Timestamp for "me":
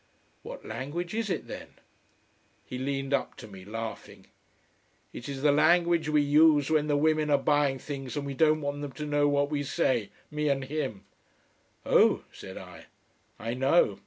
3.47-3.63, 10.31-10.49